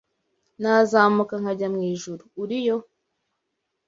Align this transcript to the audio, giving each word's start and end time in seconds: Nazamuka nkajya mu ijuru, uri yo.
Nazamuka 0.61 1.33
nkajya 1.41 1.67
mu 1.73 1.79
ijuru, 1.91 2.23
uri 2.43 2.57
yo. 2.67 2.77